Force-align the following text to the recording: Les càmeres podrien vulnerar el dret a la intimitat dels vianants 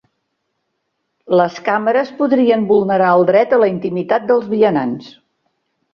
Les 1.41 1.59
càmeres 1.67 2.09
podrien 2.21 2.65
vulnerar 2.73 3.11
el 3.19 3.27
dret 3.31 3.53
a 3.59 3.61
la 3.67 3.69
intimitat 3.75 4.29
dels 4.33 4.53
vianants 4.55 5.13